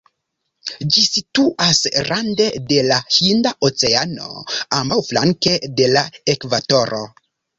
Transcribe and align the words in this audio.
Ĝi 0.93 1.01
situas 1.07 1.81
rande 2.07 2.47
de 2.71 2.79
la 2.87 2.97
Hinda 3.17 3.51
Oceano 3.69 4.31
ambaŭflanke 4.79 5.53
de 5.81 5.91
la 5.95 6.03
ekvatoro. 6.37 7.05